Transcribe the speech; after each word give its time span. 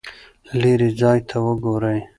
لیرې 0.61 0.89
ځای 0.99 1.19
ته 1.29 1.37
وګورئ. 1.45 1.99